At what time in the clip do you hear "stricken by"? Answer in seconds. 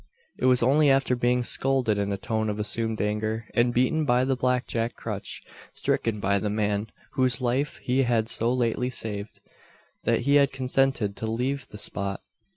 5.73-6.39